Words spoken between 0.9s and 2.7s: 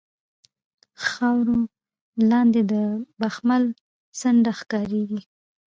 خاورو لاندې